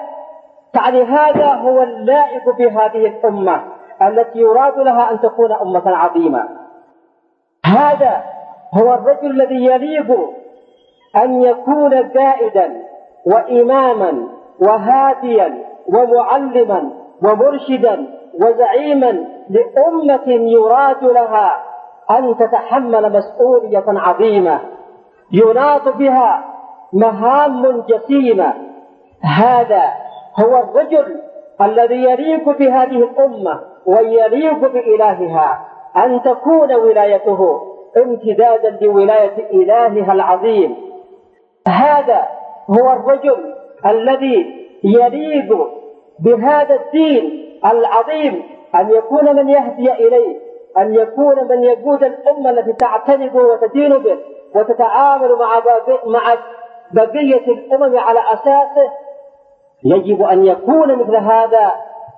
تعني 0.73 1.03
هذا 1.03 1.45
هو 1.53 1.83
اللائق 1.83 2.49
بهذه 2.57 3.05
الأمة 3.07 3.63
التي 4.01 4.39
يراد 4.39 4.77
لها 4.77 5.11
أن 5.11 5.19
تكون 5.19 5.51
أمة 5.51 5.83
عظيمة. 5.85 6.49
هذا 7.65 8.23
هو 8.73 8.93
الرجل 8.93 9.31
الذي 9.31 9.65
يليق 9.65 10.19
أن 11.15 11.41
يكون 11.41 11.93
قائدا 11.93 12.83
وإماما 13.25 14.40
وهاديا 14.61 15.63
ومعلما 15.93 16.89
ومرشدا 17.23 18.07
وزعيما 18.41 19.25
لأمة 19.49 20.27
يراد 20.27 21.03
لها 21.03 21.63
أن 22.11 22.37
تتحمل 22.37 23.13
مسؤولية 23.13 23.83
عظيمة. 23.87 24.59
يناط 25.31 25.87
بها 25.87 26.43
مهام 26.93 27.81
جسيمة. 27.81 28.53
هذا 29.23 29.83
هو 30.39 30.57
الرجل 30.57 31.21
الذي 31.61 32.03
يليق 32.03 32.49
بهذه 32.49 33.03
الأمة 33.03 33.59
ويليق 33.85 34.71
بإلهها. 34.73 35.65
أن 36.05 36.21
تكون 36.21 36.73
ولايته 36.73 37.61
امتدادا 37.97 38.77
لولاية 38.81 39.49
إلهها 39.51 40.13
العظيم. 40.13 40.75
هذا 41.67 42.27
هو 42.69 42.91
الرجل 42.91 43.60
الذي 43.85 44.67
يليق 44.83 45.67
بهذا 46.19 46.75
الدين 46.75 47.45
العظيم 47.65 48.43
أن 48.75 48.89
يكون 48.91 49.35
من 49.35 49.49
يهدي 49.49 49.91
إليه 49.93 50.37
أن 50.77 50.93
يكون 50.93 51.47
من 51.49 51.63
يقود 51.63 52.03
الأمة 52.03 52.49
التي 52.49 52.73
تعتنق 52.73 53.35
وتدين 53.35 53.97
به 53.97 54.17
وتتعامل 54.55 55.35
مع 55.35 55.61
مع 56.05 56.35
بقية 56.93 57.45
الأمم 57.47 57.97
على 57.97 58.19
أساسه. 58.33 58.91
يجب 59.83 60.21
أن 60.21 60.45
يكون 60.45 60.95
مثل 60.95 61.15
هذا 61.15 61.71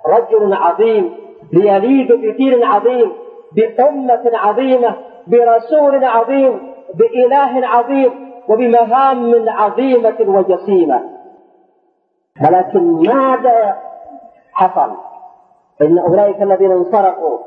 رجل 0.06 0.52
عظيم 0.54 1.14
ليليق 1.52 2.14
بدين 2.16 2.64
عظيم 2.64 3.12
بأمة 3.56 4.30
عظيمة 4.34 4.94
برسول 5.26 6.04
عظيم 6.04 6.72
بإله 6.94 7.66
عظيم 7.66 8.10
وبمهام 8.48 9.44
عظيمة 9.48 10.16
وجسيمة. 10.20 11.13
ولكن 12.42 12.92
ماذا 12.92 13.76
حصل؟ 14.52 14.96
إن 15.82 15.98
أولئك 15.98 16.42
الذين 16.42 16.72
انصرفوا. 16.72 17.38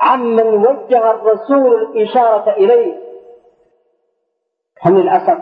عمن 0.00 0.46
وجه 0.56 1.10
الرسول 1.10 1.74
الإشارة 1.74 2.50
إليه. 2.50 2.96
هم 4.86 4.98
للأسف 4.98 5.38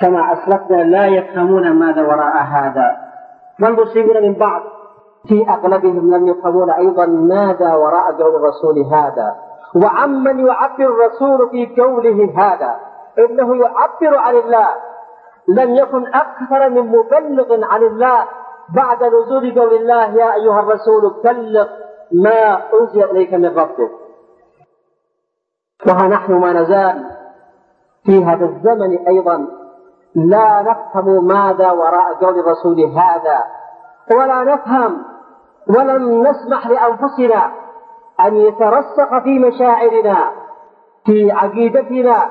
كما 0.00 0.32
أسلفنا 0.32 0.76
لا 0.82 1.06
يفهمون 1.06 1.72
ماذا 1.72 2.02
وراء 2.02 2.36
هذا. 2.36 2.96
والمسلمين 3.62 4.22
من 4.22 4.34
بعد 4.34 4.62
في 5.28 5.46
أغلبهم 5.48 6.14
لم 6.14 6.28
يفهمون 6.28 6.70
أيضا 6.70 7.06
ماذا 7.06 7.74
وراء 7.74 8.12
قول 8.12 8.36
الرسول 8.36 8.78
هذا. 8.92 9.36
وعمن 9.84 10.46
يعبر 10.46 10.84
الرسول 10.84 11.50
في 11.50 11.82
قوله 11.82 12.32
هذا. 12.36 12.80
إنه 13.18 13.56
يعبر 13.56 14.18
عن 14.18 14.36
الله. 14.36 14.89
لم 15.56 15.74
يكن 15.74 16.06
أكثر 16.06 16.68
من 16.68 16.86
مبلغ 16.86 17.64
عن 17.64 17.82
الله 17.82 18.24
بعد 18.74 19.04
نزول 19.04 19.60
قول 19.60 19.74
الله 19.74 20.14
يا 20.14 20.34
أيها 20.34 20.60
الرسول 20.60 21.14
بلغ 21.24 21.68
ما 22.12 22.62
أنزل 22.74 23.04
إليك 23.04 23.34
من 23.34 23.58
ربك. 23.58 23.90
وها 25.86 26.08
نحن 26.08 26.32
ما 26.32 26.52
نزال 26.52 27.04
في 28.04 28.24
هذا 28.24 28.44
الزمن 28.44 29.06
أيضا 29.08 29.46
لا 30.14 30.62
نفهم 30.62 31.26
ماذا 31.26 31.70
وراء 31.70 32.14
قول 32.14 32.38
الرسول 32.38 32.80
هذا 32.80 33.38
ولا 34.16 34.44
نفهم 34.44 35.02
ولم 35.68 36.22
نسمح 36.22 36.66
لأنفسنا 36.66 37.52
أن 38.20 38.36
يترسخ 38.36 39.18
في 39.22 39.38
مشاعرنا 39.38 40.30
في 41.06 41.32
عقيدتنا 41.32 42.30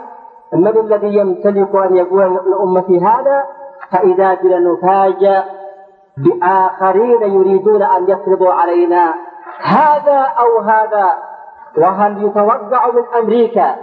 من 0.53 0.77
الذي 0.77 1.15
يمتلك 1.17 1.75
أن 1.75 1.95
يقول 1.95 2.39
لأمتي 2.45 2.99
هذا؟ 2.99 3.43
فإذا 3.91 4.33
جئنا 4.33 4.59
نفاجأ 4.59 5.43
بآخرين 6.17 7.21
يريدون 7.21 7.83
أن 7.83 8.09
يفرضوا 8.09 8.53
علينا. 8.53 9.13
هذا 9.61 10.17
أو 10.39 10.59
هذا؟ 10.59 11.13
وهل 11.77 12.25
يتوقع 12.25 12.91
من 12.91 13.03
أمريكا؟ 13.23 13.75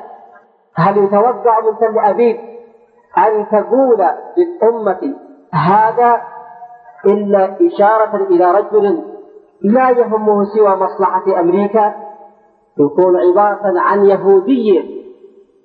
هل 0.77 0.97
يتوقع 1.05 1.61
من 1.61 1.79
تل 1.79 1.99
أبيب 1.99 2.37
أن 3.19 3.47
تقول 3.53 4.07
للأمة 4.37 5.15
هذا 5.53 6.21
إلا 7.07 7.57
إشارة 7.67 8.17
إلى 8.17 8.51
رجل 8.51 9.03
لا 9.63 9.91
يهمه 9.91 10.45
سوى 10.45 10.77
مصلحة 10.77 11.41
أمريكا؟ 11.41 11.95
يكون 12.79 13.17
عبارة 13.17 13.81
عن 13.81 14.05
يهودي 14.05 14.97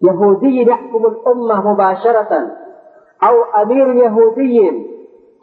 يهودي 0.03 0.69
يحكم 0.69 1.05
الأمة 1.05 1.71
مباشرة 1.71 2.51
أو 3.23 3.43
أمير 3.61 3.95
يهودي 3.95 4.87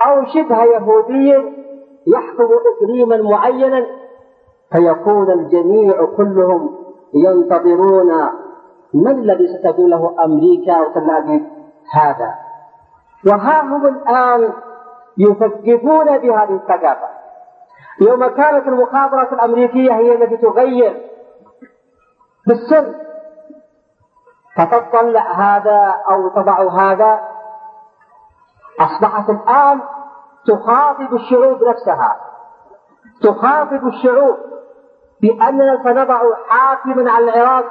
أو 0.06 0.24
شبه 0.24 0.64
يهودي 0.64 1.34
يحكم 2.06 2.48
إقليما 2.74 3.22
معينا 3.22 3.86
فيكون 4.72 5.30
الجميع 5.30 6.04
كلهم 6.04 6.78
ينتظرون 7.14 8.08
ما 8.94 9.10
الذي 9.10 9.46
ستقول 9.58 9.90
له 9.90 10.24
أمريكا 10.24 10.72
أبيب 10.96 11.46
هذا. 11.92 12.34
وها 13.26 13.62
هم 13.62 13.86
الآن 13.86 14.52
يثقفون 15.18 16.18
بهذه 16.18 16.54
الثقافة. 16.54 17.08
يوم 18.00 18.26
كانت 18.26 18.66
المخابرات 18.66 19.32
الأمريكية 19.32 19.92
هي 19.92 20.14
التي 20.14 20.36
تغير 20.36 21.02
بالسر 22.46 22.94
فتطلع 24.58 25.32
هذا 25.32 25.94
أو 26.10 26.28
تضع 26.28 26.68
هذا 26.68 27.20
أصبحت 28.80 29.30
الآن 29.30 29.80
تخاطب 30.46 31.14
الشعوب 31.14 31.64
نفسها 31.64 32.16
تخاطب 33.22 33.86
الشعوب 33.86 34.36
بأننا 35.22 35.82
سنضع 35.84 36.20
حاكما 36.48 37.10
على 37.10 37.24
العراق 37.24 37.64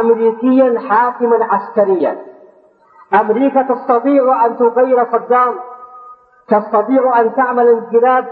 أمريكيا 0.00 0.80
حاكما 0.88 1.44
عسكريا 1.44 2.18
أمريكا 3.14 3.62
تستطيع 3.62 4.46
أن 4.46 4.56
تغير 4.56 5.04
صدام 5.12 5.54
تستطيع 6.48 7.20
أن 7.20 7.34
تعمل 7.34 7.68
انقلاب 7.68 8.28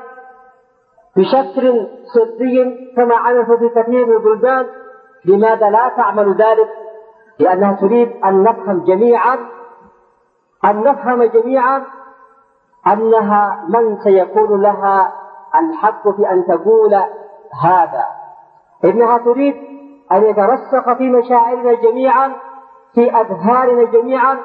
بشكل 1.17 1.89
سري 2.15 2.93
كما 2.97 3.17
عملت 3.17 3.53
في 3.53 3.69
كثير 3.69 4.07
من 4.07 4.13
البلدان 4.13 4.67
لماذا 5.25 5.71
لا 5.71 5.89
تعمل 5.89 6.35
ذلك؟ 6.35 6.69
لأنها 7.41 7.73
تريد 7.73 8.13
أن 8.25 8.43
نفهم 8.43 8.85
جميعا 8.85 9.39
أن 10.65 10.83
نفهم 10.83 11.25
جميعا 11.25 11.83
أنها 12.87 13.65
من 13.69 13.99
سيكون 14.01 14.63
لها 14.63 15.13
الحق 15.55 16.09
في 16.09 16.31
أن 16.31 16.47
تقول 16.47 16.95
هذا. 17.63 18.05
إنها 18.85 19.19
تريد 19.19 19.55
أن 20.13 20.25
يترسخ 20.25 20.93
في 20.99 21.11
مشاعرنا 21.11 21.75
جميعا 21.75 22.33
في 22.95 23.11
أذهاننا 23.11 23.85
جميعا 23.85 24.39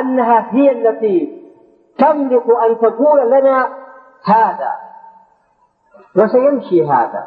أنها 0.00 0.46
هي 0.50 0.72
التي 0.72 1.42
تملك 1.98 2.44
أن 2.68 2.78
تقول 2.78 3.30
لنا 3.30 3.68
هذا. 4.24 4.72
وسيمشي 6.16 6.86
هذا 6.86 7.26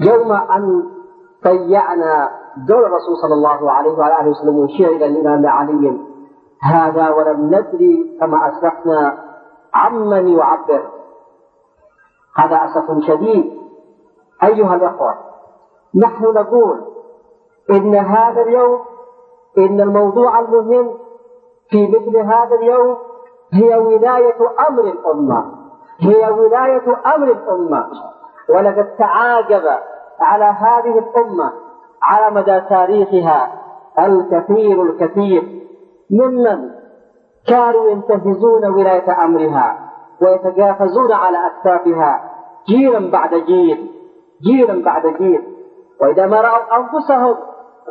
يوم 0.00 0.32
أن 0.32 0.90
ضيعنا 1.44 2.41
قول 2.68 2.84
الرسول 2.84 3.16
صلى 3.16 3.34
الله 3.34 3.70
عليه 3.70 3.92
وعلى 3.92 4.20
آله 4.20 4.30
وسلم 4.30 4.58
وشير 4.58 4.88
إلى 4.88 5.06
الإمام 5.06 5.46
علي 5.46 5.98
هذا 6.62 7.10
ولم 7.10 7.46
ندري 7.46 8.18
كما 8.20 8.48
أسلفنا 8.48 9.18
عمن 9.74 10.28
يعبر 10.28 10.82
هذا 12.36 12.56
أسف 12.56 13.06
شديد. 13.06 13.62
أيها 14.42 14.74
الأخوة 14.74 15.14
نحن 15.94 16.24
نقول 16.24 16.80
إن 17.70 17.94
هذا 17.94 18.42
اليوم 18.42 18.80
إن 19.58 19.80
الموضوع 19.80 20.40
المهم 20.40 20.94
في 21.70 21.88
مثل 21.88 22.16
هذا 22.16 22.54
اليوم 22.54 22.96
هي 23.52 23.76
ولاية 23.76 24.36
أمر 24.68 24.82
الأمة. 24.82 25.52
هي 25.98 26.30
ولاية 26.30 26.96
أمر 27.16 27.26
الأمة. 27.26 27.86
ولقد 28.48 28.96
تعاقب 28.98 29.62
على 30.20 30.44
هذه 30.44 30.98
الأمة 30.98 31.52
على 32.02 32.34
مدى 32.34 32.60
تاريخها 32.60 33.52
الكثير 33.98 34.82
الكثير 34.82 35.62
ممن 36.10 36.70
كانوا 37.48 37.90
ينتهزون 37.90 38.66
ولاية 38.66 39.24
أمرها 39.24 39.78
ويتجافزون 40.22 41.12
على 41.12 41.38
أكتافها 41.46 42.30
جيلا 42.68 43.10
بعد 43.10 43.34
جيل 43.34 43.90
جيلا 44.42 44.84
بعد 44.84 45.06
جيل. 45.06 45.42
وإذا 46.00 46.26
ما 46.26 46.40
رأوا 46.40 46.76
أنفسهم 46.76 47.36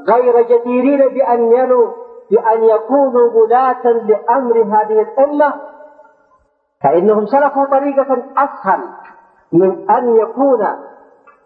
غير 0.10 0.42
جديرين 0.42 1.14
بأن 1.14 1.52
يلوا 1.52 1.92
بأن 2.32 2.64
يكونوا 2.64 3.32
ولاة 3.34 3.88
لأمر 3.88 4.62
هذه 4.64 5.02
الأمة 5.02 5.54
فإنهم 6.84 7.26
سلكوا 7.26 7.66
طريقة 7.66 8.24
أسهل 8.38 8.80
من 9.54 9.90
أن 9.90 10.16
يكون 10.16 10.68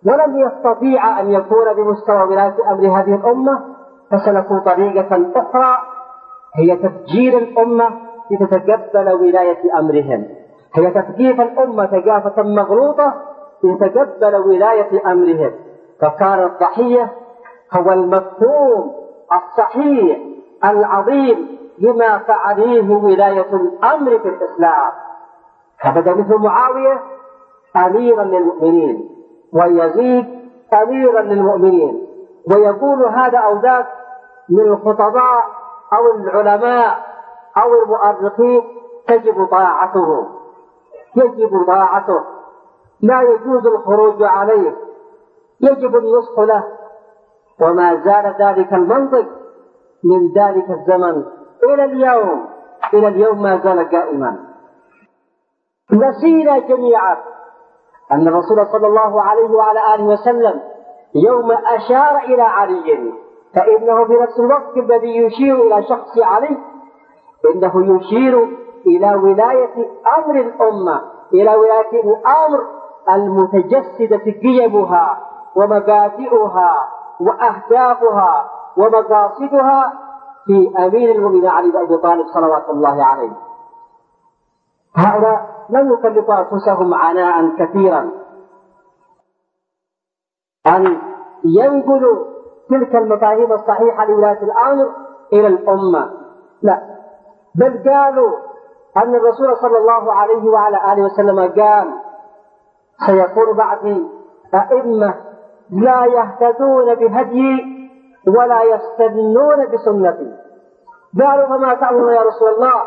ولم 0.07 0.37
يستطيع 0.39 1.19
أن 1.19 1.31
يكون 1.31 1.73
بمستوى 1.73 2.21
ولاية 2.23 2.55
أمر 2.71 2.87
هذه 2.99 3.15
الأمة 3.15 3.75
فسلكوا 4.11 4.59
طريقة 4.59 5.31
أخرى 5.35 5.77
هي 6.55 6.75
تفجير 6.75 7.37
الأمة 7.37 7.89
لتتقبل 8.31 9.13
ولاية 9.13 9.79
أمرهم. 9.79 10.25
هي 10.75 10.91
تثقيف 10.91 11.41
الأمة 11.41 11.85
ثقافة 11.85 12.43
مغلوطة 12.43 13.13
لتتقبل 13.63 14.35
ولاية 14.35 15.11
أمرهم. 15.11 15.51
فكان 16.01 16.43
الضحية 16.43 17.11
هو 17.73 17.91
المفهوم 17.91 18.93
الصحيح 19.33 20.17
العظيم 20.65 21.57
لما 21.79 22.17
تعنيه 22.17 22.95
ولاية 22.95 23.53
الأمر 23.53 24.19
في 24.19 24.29
الإسلام. 24.29 24.91
فبدأ 25.83 26.13
مثل 26.13 26.35
معاوية 26.35 26.99
أميرا 27.75 28.23
للمؤمنين. 28.23 29.14
ويزيد 29.55 30.25
أميرا 30.73 31.21
للمؤمنين. 31.21 32.07
ويقول 32.51 33.05
هذا 33.05 33.37
أو 33.37 33.59
ذاك 33.59 33.87
من 34.49 34.61
الخطباء 34.61 35.45
أو 35.93 36.15
العلماء 36.15 37.05
أو 37.57 37.83
المؤرخين 37.83 38.63
تجب 39.07 39.45
طاعته. 39.45 40.27
يجب 41.15 41.65
طاعته. 41.67 42.23
لا 43.01 43.21
يجوز 43.21 43.67
الخروج 43.67 44.23
عليه. 44.23 44.75
يجب 45.61 45.95
النصح 45.95 46.39
له. 46.39 46.63
وما 47.61 47.95
زال 47.95 48.35
ذلك 48.39 48.73
المنطق 48.73 49.25
من 50.03 50.33
ذلك 50.37 50.69
الزمن 50.69 51.23
إلى 51.63 51.83
اليوم. 51.83 52.45
إلى 52.93 53.07
اليوم 53.07 53.41
ما 53.41 53.57
زال 53.57 53.89
قائما. 53.89 54.39
نسينا 55.93 56.59
جميعا. 56.59 57.17
أن 58.11 58.27
الرسول 58.27 58.67
صلى 58.67 58.87
الله 58.87 59.21
عليه 59.21 59.49
وعلى 59.49 59.95
آله 59.95 60.03
وسلم 60.03 60.61
يوم 61.15 61.51
أشار 61.51 62.17
إلى 62.17 62.41
علي 62.41 63.13
فإنه 63.55 64.05
في 64.05 64.13
نفس 64.13 64.39
الوقت 64.39 64.77
الذي 64.77 65.17
يشير 65.17 65.55
إلى 65.61 65.83
شخص 65.83 66.17
علي 66.23 66.57
إنه 67.55 67.95
يشير 67.95 68.47
إلى 68.87 69.15
ولاية 69.15 69.75
أمر 70.17 70.35
الأمة 70.35 71.01
إلى 71.33 71.55
ولاية 71.55 72.03
الأمر 72.03 72.59
المتجسدة 73.09 74.31
قيمها 74.41 75.17
ومبادئها 75.55 76.87
وأهدافها 77.19 78.51
ومقاصدها 78.77 79.93
في 80.45 80.71
أمير 80.79 81.15
المؤمنين 81.15 81.47
علي 81.47 81.71
بن 81.71 81.77
أبي 81.77 81.97
طالب 81.97 82.25
صلوات 82.33 82.69
الله 82.69 83.03
عليه. 83.05 83.31
هؤلاء 84.95 85.54
لم 85.69 85.93
يكلفوا 85.93 86.35
أنفسهم 86.35 86.93
عناء 86.93 87.55
كثيرا. 87.59 88.11
أن 90.67 90.97
ينقلوا 91.45 92.25
تلك 92.69 92.95
المفاهيم 92.95 93.51
الصحيحة 93.53 94.05
لولاة 94.05 94.37
الأمر 94.43 94.91
إلى 95.33 95.47
الأمة. 95.47 96.11
لا. 96.61 96.81
بل 97.55 97.89
قالوا 97.89 98.37
أن 98.97 99.15
الرسول 99.15 99.57
صلى 99.57 99.77
الله 99.77 100.13
عليه 100.13 100.49
وعلى 100.49 100.93
آله 100.93 101.03
وسلم 101.03 101.39
قال 101.39 101.93
سيكون 103.07 103.57
بعدي 103.57 104.07
أئمة 104.53 105.13
لا 105.71 106.05
يهتدون 106.05 106.95
بهدي 106.95 107.75
ولا 108.27 108.63
يستنون 108.63 109.65
بسنتي. 109.65 110.33
قالوا 111.21 111.45
فما 111.45 111.73
تعلم 111.73 112.09
يا 112.09 112.21
رسول 112.21 112.49
الله؟ 112.49 112.81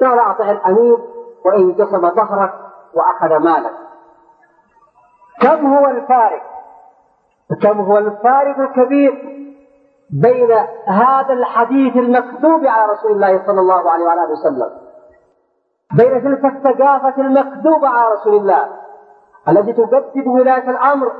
قال 0.00 0.18
أطع 0.18 0.50
الأمير. 0.50 0.98
وإن 1.44 1.74
كسب 1.74 2.00
ظهرك 2.00 2.52
وأخذ 2.94 3.36
مالك. 3.44 3.72
كم 5.42 5.66
هو 5.74 5.86
الفارق؟ 5.86 6.42
كم 7.62 7.80
هو 7.80 7.98
الفارق 7.98 8.58
الكبير 8.58 9.12
بين 10.22 10.50
هذا 10.86 11.32
الحديث 11.32 11.96
المكتوب 11.96 12.66
على 12.66 12.92
رسول 12.92 13.12
الله 13.12 13.46
صلى 13.46 13.60
الله 13.60 13.90
عليه 13.90 14.04
وعلى 14.04 14.24
آله 14.24 14.32
وسلم؟ 14.32 14.70
بين 15.96 16.22
تلك 16.24 16.44
الثقافة 16.44 17.20
المكتوبة 17.22 17.88
على 17.88 18.12
رسول 18.14 18.34
الله 18.36 18.68
التي 19.48 19.72
تجدد 19.72 20.26
ولاية 20.26 20.70
الأمر 20.70 21.12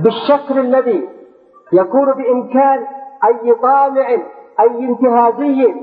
بالشكل 0.00 0.58
الذي 0.58 1.08
يكون 1.72 2.12
بإمكان 2.12 2.86
أي 3.24 3.54
طامع 3.54 4.08
أي 4.60 4.78
انتهازي 4.88 5.74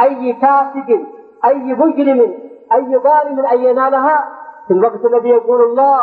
أي 0.00 0.34
فاسق 0.42 1.00
أي 1.44 1.74
مجرم 1.74 2.34
أي 2.72 2.98
ظالم 2.98 3.46
أن 3.46 3.60
ينالها 3.64 4.24
في 4.68 4.74
الوقت 4.74 5.04
الذي 5.04 5.28
يقول 5.28 5.62
الله 5.62 6.00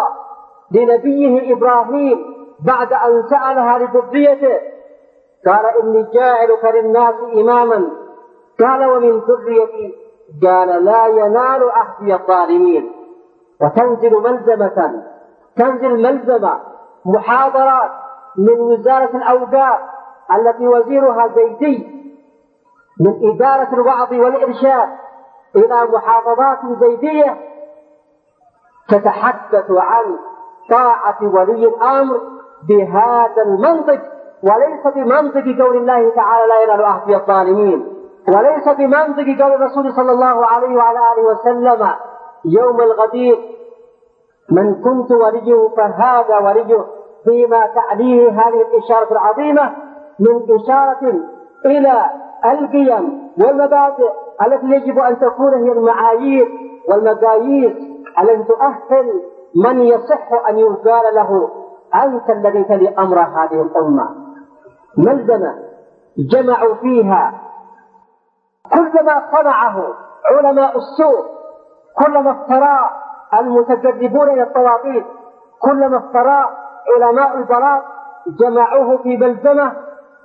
لنبيه 0.72 1.54
إبراهيم 1.54 2.26
بعد 2.66 2.94
أن 2.94 3.24
سألها 3.30 3.78
لذريته 3.78 4.58
قال 5.48 5.66
إني 5.84 6.04
جاعلك 6.14 6.66
للناس 6.66 7.16
إماما. 7.36 7.90
قال 8.60 8.86
ومن 8.92 9.20
ذريتي؟ 9.20 9.96
قال 10.44 10.86
لا 10.86 11.08
ينال 11.08 11.72
عهدي 11.72 12.14
الظالمين. 12.14 12.92
وتنزل 13.62 14.14
ملزمة 14.14 15.04
تنزل 15.56 16.04
ملزمة 16.04 16.60
محاضرات 17.06 17.92
من 18.38 18.60
وزارة 18.60 19.18
الأوقاف 19.18 19.80
التي 20.36 20.68
وزيرها 20.68 21.28
زيدي 21.28 22.00
من 23.00 23.32
إدارة 23.32 23.74
الوعظ 23.74 24.14
والإرشاد. 24.14 24.90
إلى 25.56 25.86
محافظات 25.94 26.60
زيدية 26.80 27.38
تتحدث 28.90 29.72
عن 29.72 30.18
طاعة 30.70 31.18
ولي 31.22 31.68
الأمر 31.68 32.22
بهذا 32.70 33.42
المنطق 33.46 34.02
وليس 34.44 34.88
بمنطق 34.96 35.62
قول 35.64 35.78
الله 35.78 36.10
تعالى 36.16 36.48
لا 36.48 36.64
ينال 36.64 36.86
عهد 36.86 37.10
الظالمين 37.10 37.94
وليس 38.28 38.68
بمنطق 38.70 39.44
قول 39.44 39.54
الرسول 39.54 39.94
صلى 39.94 40.12
الله 40.12 40.46
عليه 40.46 40.76
وعلى 40.78 41.00
آله 41.14 41.24
وسلم 41.32 41.88
يوم 42.46 42.82
الغدير 42.82 43.40
من 44.52 44.82
كنت 44.82 45.12
وليه 45.12 45.70
فهذا 45.78 46.38
وليه 46.38 46.86
فيما 47.24 47.68
تعنيه 47.68 48.30
هذه 48.30 48.62
الإشارة 48.62 49.12
العظيمة 49.12 49.74
من 50.20 50.56
إشارة 50.56 51.14
إلى 51.66 52.06
القيم 52.46 53.30
والمبادئ 53.42 54.10
التي 54.48 54.66
يجب 54.66 55.00
أن 55.00 55.20
تكون 55.20 55.54
هي 55.54 55.72
المعايير 55.72 56.48
والمقاييس 56.90 57.74
التي 58.22 58.44
تؤهل 58.44 59.22
من 59.56 59.82
يصح 59.82 60.50
أن 60.50 60.58
يقال 60.58 61.16
له 61.16 61.50
أنت 62.04 62.30
الذي 62.30 62.64
تلي 62.64 62.90
أمر 62.90 63.20
هذه 63.20 63.62
الأمة. 63.62 64.10
ملزمة 64.98 65.56
جمعوا 66.18 66.76
فيها. 66.76 67.34
كل 68.74 69.06
ما 69.06 69.24
صنعه 69.32 69.84
علماء 70.32 70.78
السوء 70.78 71.26
كل 72.06 72.20
ما 72.24 72.32
افتراه 72.32 72.90
المتجربون 73.40 74.30
إلى 74.30 74.44
الطواغيت 74.44 75.06
كل 75.62 75.90
ما 75.90 75.98
افتراه 75.98 76.50
علماء 76.96 77.38
البلاط 77.38 77.84
جمعوه 78.40 78.98
في 78.98 79.18
ملزمة 79.18 79.74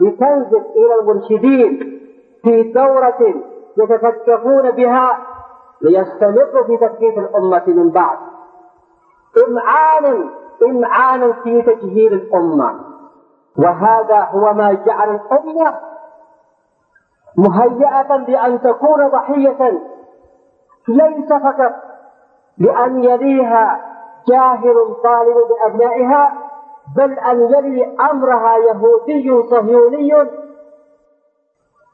لتنزل 0.01 0.65
إلى 0.77 0.95
المرشدين. 1.01 1.94
في 2.45 2.63
دورة 2.63 3.35
يتكتفون 3.79 4.71
بها 4.71 5.19
ليستمروا 5.83 6.65
في 6.67 6.77
تثبيت 6.77 7.19
الأمة 7.19 7.63
من 7.67 7.91
بعد. 7.91 8.19
إمعانا 9.49 10.29
إمعانا 10.63 11.33
في 11.33 11.63
تجهيل 11.63 12.13
الأمة. 12.13 12.81
وهذا 13.59 14.29
هو 14.31 14.53
ما 14.53 14.73
جعل 14.73 15.11
الأمة 15.11 15.75
مهيئة 17.39 18.17
لأن 18.17 18.61
تكون 18.61 19.09
ضحية. 19.09 19.81
ليس 20.89 21.29
فقط 21.33 21.73
لأن 22.59 23.05
يليها 23.05 23.81
جاهل 24.29 24.75
طالب 25.05 25.37
بأبنائها 25.49 26.33
بل 26.97 27.13
أن 27.19 27.41
يلي 27.41 27.97
أمرها 28.11 28.57
يهودي 28.57 29.43
صهيوني 29.51 30.13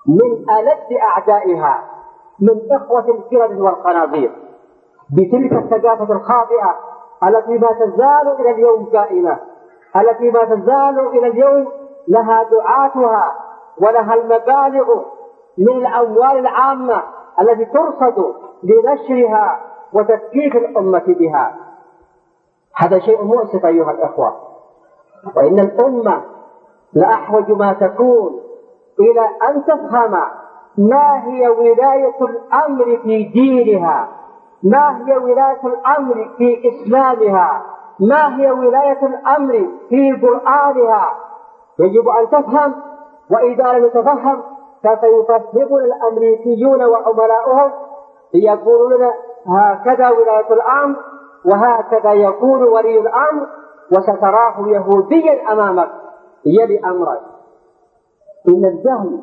من 0.09 0.51
ألد 0.51 0.99
أعدائها 1.03 1.83
من 2.41 2.61
إخوة 2.73 3.05
الكرد 3.09 3.61
والقناطير. 3.61 4.33
بتلك 5.13 5.53
الثقافة 5.53 6.15
الخاطئة 6.15 6.77
التي 7.29 7.59
ما 7.59 7.69
تزال 7.73 8.41
إلى 8.41 8.51
اليوم 8.51 8.85
قائمة 8.85 9.39
التي 9.97 10.31
ما 10.31 10.45
تزال 10.45 10.99
إلى 11.09 11.27
اليوم 11.27 11.69
لها 12.09 12.43
دعاتها 12.43 13.33
ولها 13.81 14.15
المبالغ 14.15 15.03
من 15.59 15.77
الأموال 15.87 16.39
العامة 16.39 17.03
التي 17.43 17.65
ترصد 17.65 18.35
لنشرها 18.63 19.61
وتثقيف 19.93 20.57
الأمة 20.57 21.05
بها. 21.07 21.57
هذا 22.77 22.99
شيء 22.99 23.25
مؤسف 23.25 23.67
أيها 23.67 23.91
الإخوة 23.91 24.37
وإن 25.37 25.59
الأمة 25.59 26.23
لأحوج 26.93 27.51
ما 27.51 27.73
تكون 27.73 28.41
إلى 29.00 29.20
أن 29.48 29.64
تفهم 29.64 30.12
ما 30.79 31.24
هي 31.24 31.48
ولاية 31.48 32.16
الأمر 32.20 32.98
في 33.03 33.24
دينها 33.24 34.09
ما 34.62 34.98
هي 34.98 35.16
ولاية 35.16 35.61
الأمر 35.64 36.31
في 36.38 36.68
إسلامها 36.68 37.62
ما 38.00 38.37
هي 38.40 38.50
ولاية 38.50 39.07
الأمر 39.07 39.68
في 39.88 40.12
قرآنها. 40.12 41.12
يجب 41.79 42.09
أن 42.09 42.31
تفهم 42.31 42.74
وإذا 43.31 43.72
لم 43.72 43.88
تفهم 43.88 44.42
فسيفهمنا 44.85 45.85
الأمريكيون 45.85 46.83
وعملاؤهم 46.85 47.70
ليقولوا 48.35 48.96
لنا 48.96 49.12
هكذا 49.46 50.09
ولاية 50.11 50.53
الأمر 50.53 50.96
وهكذا 51.44 52.12
يكون 52.12 52.62
ولي 52.62 52.98
الأمر 53.00 53.46
وستراه 53.92 54.68
يهوديا 54.68 55.53
أمامك. 55.53 55.90
يلي 56.46 56.81
أمرك. 56.85 57.20
إن 58.48 58.64
الجهل 58.64 59.20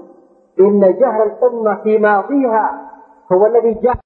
إن 0.60 0.80
جهل 0.80 1.22
الأمة 1.22 1.76
في 1.84 1.98
ماضيها 1.98 2.92
هو 3.32 3.46
الذي 3.46 3.74
جعل 3.74 3.96